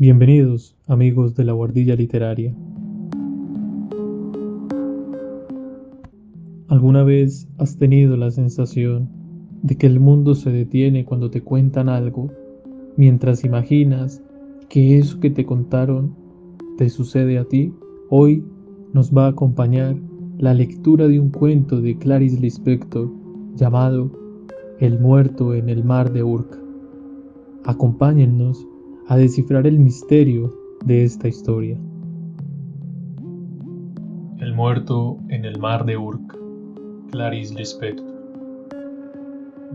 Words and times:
Bienvenidos, 0.00 0.74
amigos 0.86 1.34
de 1.34 1.44
la 1.44 1.52
Guardilla 1.52 1.94
Literaria. 1.94 2.54
¿Alguna 6.68 7.02
vez 7.04 7.46
has 7.58 7.76
tenido 7.76 8.16
la 8.16 8.30
sensación 8.30 9.10
de 9.60 9.76
que 9.76 9.86
el 9.86 10.00
mundo 10.00 10.34
se 10.34 10.48
detiene 10.48 11.04
cuando 11.04 11.30
te 11.30 11.42
cuentan 11.42 11.90
algo, 11.90 12.30
mientras 12.96 13.44
imaginas 13.44 14.22
que 14.70 14.96
eso 14.96 15.20
que 15.20 15.28
te 15.28 15.44
contaron 15.44 16.14
te 16.78 16.88
sucede 16.88 17.36
a 17.36 17.44
ti? 17.44 17.74
Hoy 18.08 18.42
nos 18.94 19.14
va 19.14 19.26
a 19.26 19.32
acompañar 19.32 19.96
la 20.38 20.54
lectura 20.54 21.08
de 21.08 21.20
un 21.20 21.28
cuento 21.28 21.82
de 21.82 21.98
Clarice 21.98 22.40
Lispector 22.40 23.10
llamado 23.54 24.10
El 24.78 24.98
muerto 24.98 25.52
en 25.52 25.68
el 25.68 25.84
mar 25.84 26.10
de 26.10 26.22
Urca. 26.22 26.58
Acompáñennos 27.64 28.66
a 29.08 29.16
descifrar 29.16 29.66
el 29.66 29.78
misterio 29.78 30.54
de 30.84 31.04
esta 31.04 31.28
historia. 31.28 31.78
El 34.38 34.54
muerto 34.54 35.18
en 35.28 35.44
el 35.44 35.58
mar 35.58 35.84
de 35.84 35.96
Urca, 35.96 36.36
Clarice 37.10 37.54
Lispector. 37.54 38.06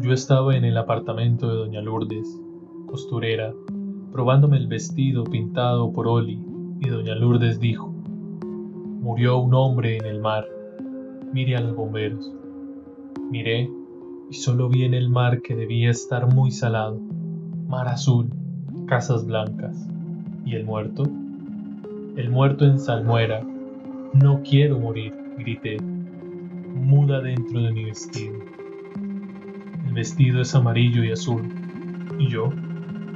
Yo 0.00 0.12
estaba 0.12 0.56
en 0.56 0.64
el 0.64 0.76
apartamento 0.76 1.48
de 1.48 1.56
Doña 1.56 1.80
Lourdes, 1.80 2.28
costurera, 2.86 3.52
probándome 4.12 4.56
el 4.56 4.66
vestido 4.66 5.24
pintado 5.24 5.92
por 5.92 6.08
Oli, 6.08 6.40
y 6.80 6.88
Doña 6.88 7.14
Lourdes 7.14 7.60
dijo, 7.60 7.88
murió 9.00 9.38
un 9.38 9.54
hombre 9.54 9.96
en 9.98 10.06
el 10.06 10.20
mar, 10.20 10.44
mire 11.32 11.56
a 11.56 11.60
los 11.60 11.76
bomberos. 11.76 12.32
Miré 13.30 13.70
y 14.30 14.34
solo 14.34 14.68
vi 14.68 14.84
en 14.84 14.94
el 14.94 15.10
mar 15.10 15.42
que 15.42 15.54
debía 15.54 15.90
estar 15.90 16.32
muy 16.32 16.50
salado, 16.50 16.98
mar 17.68 17.88
azul, 17.88 18.30
casas 18.94 19.26
blancas. 19.26 19.74
¿Y 20.46 20.54
el 20.54 20.64
muerto? 20.64 21.02
El 22.16 22.30
muerto 22.30 22.64
en 22.64 22.78
salmuera. 22.78 23.42
No 24.12 24.40
quiero 24.48 24.78
morir, 24.78 25.12
grité, 25.36 25.78
muda 25.80 27.20
dentro 27.20 27.60
de 27.60 27.72
mi 27.72 27.86
vestido. 27.86 28.36
El 29.84 29.94
vestido 29.94 30.40
es 30.40 30.54
amarillo 30.54 31.02
y 31.02 31.10
azul, 31.10 31.42
y 32.20 32.28
yo, 32.28 32.52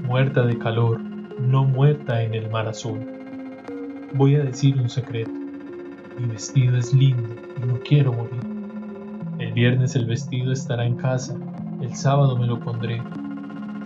muerta 0.04 0.44
de 0.44 0.58
calor, 0.58 0.98
no 1.38 1.62
muerta 1.62 2.24
en 2.24 2.34
el 2.34 2.50
mar 2.50 2.66
azul. 2.66 2.98
Voy 4.14 4.34
a 4.34 4.42
decir 4.42 4.80
un 4.80 4.88
secreto. 4.88 5.30
Mi 6.18 6.26
vestido 6.26 6.76
es 6.76 6.92
lindo 6.92 7.36
y 7.62 7.66
no 7.68 7.78
quiero 7.88 8.12
morir. 8.12 8.42
El 9.38 9.52
viernes 9.52 9.94
el 9.94 10.06
vestido 10.06 10.50
estará 10.50 10.84
en 10.84 10.96
casa, 10.96 11.36
el 11.80 11.94
sábado 11.94 12.36
me 12.36 12.48
lo 12.48 12.58
pondré, 12.58 13.00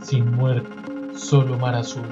sin 0.01 0.35
muerte, 0.35 0.71
solo 1.13 1.59
mar 1.59 1.75
azul. 1.75 2.11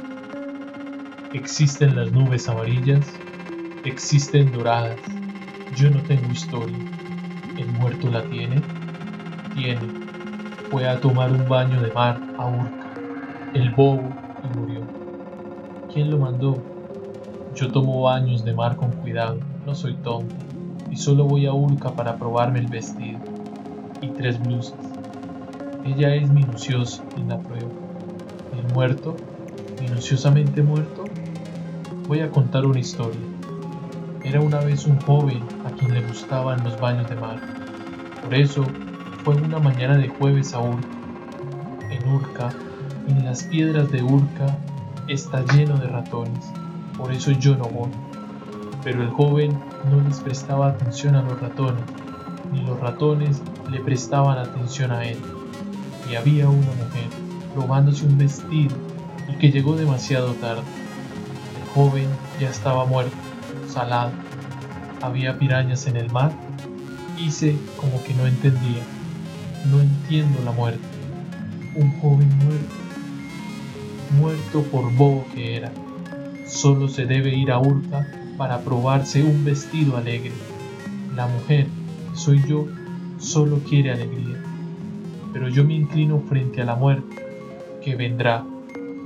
Existen 1.32 1.96
las 1.96 2.12
nubes 2.12 2.48
amarillas, 2.48 3.22
existen 3.84 4.52
doradas. 4.52 5.00
Yo 5.72 5.90
no 5.90 6.04
tengo 6.04 6.30
historia. 6.30 6.78
¿El 7.56 7.70
muerto 7.70 8.10
la 8.10 8.28
tiene? 8.28 8.64
Tiene. 9.54 9.90
Fue 10.70 10.88
a 10.88 11.00
tomar 11.00 11.32
un 11.32 11.48
baño 11.48 11.80
de 11.80 11.92
mar 11.92 12.20
a 12.38 12.48
Urca, 12.48 12.94
el 13.54 13.74
bobo, 13.74 14.16
y 14.42 14.50
murió. 14.50 14.88
¿Quién 15.92 16.10
lo 16.10 16.18
mandó? 16.18 16.64
Yo 17.54 17.72
tomo 17.72 18.02
baños 18.02 18.44
de 18.44 18.54
mar 18.54 18.76
con 18.76 18.92
cuidado, 18.92 19.40
no 19.64 19.74
soy 19.74 19.96
tonto, 20.02 20.34
y 20.90 20.96
solo 20.96 21.26
voy 21.26 21.46
a 21.46 21.52
Urca 21.54 21.94
para 21.94 22.18
probarme 22.18 22.60
el 22.60 22.68
vestido 22.68 23.22
y 24.00 24.14
tres 24.14 24.40
blusas. 24.40 24.96
Ella 25.84 26.14
es 26.14 26.30
minuciosa 26.30 27.02
en 27.16 27.28
la 27.28 27.40
prueba. 27.40 27.89
¿El 28.60 28.74
muerto? 28.74 29.16
¿Minuciosamente 29.80 30.62
muerto? 30.62 31.04
Voy 32.06 32.20
a 32.20 32.30
contar 32.30 32.66
una 32.66 32.78
historia. 32.78 33.20
Era 34.22 34.42
una 34.42 34.58
vez 34.60 34.84
un 34.84 35.00
joven 35.00 35.42
a 35.64 35.70
quien 35.70 35.94
le 35.94 36.02
gustaban 36.02 36.62
los 36.62 36.78
baños 36.78 37.08
de 37.08 37.16
mar. 37.16 37.40
Por 38.22 38.34
eso 38.34 38.66
fue 39.24 39.34
una 39.36 39.58
mañana 39.60 39.96
de 39.96 40.08
jueves 40.08 40.52
a 40.52 40.60
Urca. 40.60 40.88
En 41.90 42.12
Urca, 42.12 42.50
en 43.08 43.24
las 43.24 43.44
piedras 43.44 43.90
de 43.90 44.02
Urca, 44.02 44.58
está 45.08 45.42
lleno 45.54 45.78
de 45.78 45.86
ratones. 45.86 46.44
Por 46.98 47.12
eso 47.12 47.30
yo 47.30 47.56
no 47.56 47.64
voy. 47.64 47.90
Pero 48.84 49.02
el 49.02 49.08
joven 49.08 49.58
no 49.90 50.06
les 50.06 50.20
prestaba 50.20 50.68
atención 50.68 51.14
a 51.14 51.22
los 51.22 51.40
ratones, 51.40 51.84
ni 52.52 52.60
los 52.60 52.78
ratones 52.78 53.40
le 53.70 53.80
prestaban 53.80 54.36
atención 54.36 54.90
a 54.90 55.06
él. 55.06 55.16
Y 56.10 56.16
había 56.16 56.46
una 56.46 56.72
mujer 56.72 57.29
probándose 57.54 58.06
un 58.06 58.18
vestido 58.18 58.74
y 59.28 59.34
que 59.36 59.50
llegó 59.50 59.76
demasiado 59.76 60.32
tarde. 60.34 60.62
El 61.56 61.68
joven 61.74 62.08
ya 62.40 62.48
estaba 62.48 62.84
muerto, 62.86 63.16
salado. 63.68 64.12
Había 65.02 65.38
pirañas 65.38 65.86
en 65.86 65.96
el 65.96 66.10
mar. 66.10 66.32
Hice 67.18 67.56
como 67.76 68.02
que 68.04 68.14
no 68.14 68.26
entendía. 68.26 68.82
No 69.70 69.80
entiendo 69.80 70.40
la 70.44 70.52
muerte. 70.52 70.80
Un 71.74 71.90
joven 72.00 72.28
muerto. 72.38 72.74
Muerto 74.18 74.62
por 74.64 74.92
bobo 74.94 75.24
que 75.34 75.56
era. 75.56 75.72
Solo 76.46 76.88
se 76.88 77.06
debe 77.06 77.34
ir 77.34 77.52
a 77.52 77.58
Urca 77.58 78.06
para 78.36 78.60
probarse 78.60 79.22
un 79.22 79.44
vestido 79.44 79.96
alegre. 79.96 80.32
La 81.14 81.26
mujer, 81.26 81.66
que 81.66 82.18
soy 82.18 82.42
yo, 82.48 82.66
solo 83.18 83.58
quiere 83.58 83.92
alegría. 83.92 84.42
Pero 85.32 85.48
yo 85.48 85.62
me 85.62 85.74
inclino 85.74 86.20
frente 86.28 86.60
a 86.60 86.64
la 86.64 86.74
muerte, 86.74 87.19
que 87.80 87.96
vendrá, 87.96 88.46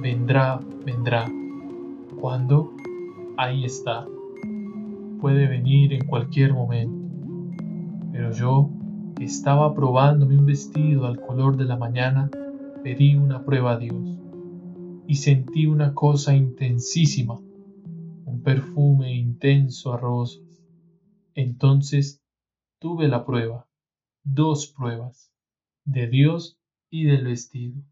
vendrá, 0.01 0.61
vendrá. 0.85 1.31
¿Cuándo? 2.21 2.73
Ahí 3.37 3.65
está. 3.65 4.07
Puede 5.21 5.47
venir 5.47 5.93
en 5.93 6.05
cualquier 6.07 6.53
momento. 6.53 7.05
Pero 8.13 8.33
yo, 8.33 8.71
que 9.17 9.25
estaba 9.25 9.75
probándome 9.75 10.39
un 10.39 10.47
vestido 10.47 11.07
al 11.07 11.21
color 11.21 11.57
de 11.57 11.65
la 11.65 11.77
mañana, 11.77 12.31
pedí 12.83 13.15
una 13.15 13.45
prueba 13.45 13.73
a 13.73 13.79
Dios. 13.79 14.19
Y 15.07 15.17
sentí 15.17 15.67
una 15.67 15.95
cosa 15.95 16.35
intensísima, 16.35 17.39
un 18.25 18.43
perfume 18.43 19.15
intenso 19.15 19.93
a 19.93 19.99
rosas. 19.99 20.43
Entonces 21.35 22.23
tuve 22.79 23.09
la 23.09 23.25
prueba 23.25 23.67
dos 24.25 24.67
pruebas, 24.67 25.31
de 25.85 26.09
Dios 26.09 26.59
y 26.91 27.05
del 27.05 27.25
vestido. 27.25 27.83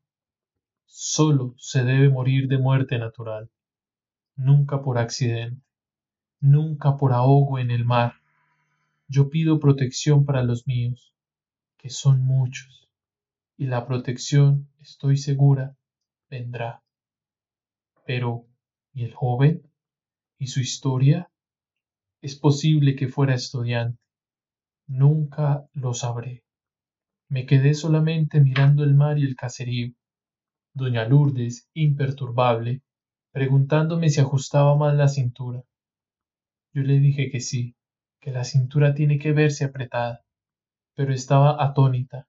Solo 0.94 1.54
se 1.56 1.84
debe 1.84 2.10
morir 2.10 2.48
de 2.48 2.58
muerte 2.58 2.98
natural, 2.98 3.50
nunca 4.36 4.82
por 4.82 4.98
accidente, 4.98 5.64
nunca 6.38 6.98
por 6.98 7.14
ahogo 7.14 7.58
en 7.58 7.70
el 7.70 7.86
mar. 7.86 8.20
Yo 9.08 9.30
pido 9.30 9.58
protección 9.58 10.26
para 10.26 10.42
los 10.42 10.66
míos, 10.66 11.14
que 11.78 11.88
son 11.88 12.22
muchos, 12.22 12.90
y 13.56 13.68
la 13.68 13.86
protección, 13.86 14.68
estoy 14.80 15.16
segura, 15.16 15.78
vendrá. 16.28 16.82
Pero, 18.04 18.44
¿y 18.92 19.04
el 19.04 19.14
joven? 19.14 19.62
¿Y 20.38 20.48
su 20.48 20.60
historia? 20.60 21.30
Es 22.20 22.36
posible 22.36 22.96
que 22.96 23.08
fuera 23.08 23.34
estudiante, 23.34 23.98
Nunca 24.88 25.66
lo 25.72 25.94
sabré. 25.94 26.44
Me 27.30 27.46
quedé 27.46 27.72
solamente 27.72 28.42
mirando 28.42 28.84
el 28.84 28.92
mar 28.92 29.18
y 29.18 29.22
el 29.22 29.36
caserío. 29.36 29.94
Doña 30.74 31.04
Lourdes, 31.04 31.68
imperturbable, 31.74 32.82
preguntándome 33.32 34.08
si 34.08 34.20
ajustaba 34.20 34.76
mal 34.76 34.96
la 34.96 35.08
cintura. 35.08 35.62
Yo 36.74 36.82
le 36.82 36.98
dije 36.98 37.30
que 37.30 37.40
sí, 37.40 37.76
que 38.20 38.30
la 38.30 38.44
cintura 38.44 38.94
tiene 38.94 39.18
que 39.18 39.32
verse 39.32 39.64
apretada, 39.64 40.24
pero 40.94 41.12
estaba 41.12 41.62
atónita, 41.62 42.26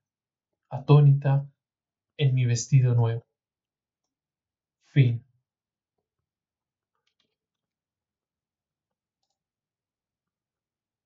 atónita 0.70 1.48
en 2.18 2.36
mi 2.36 2.46
vestido 2.46 2.96
nuevo. 2.96 3.26
Fin. 4.88 5.24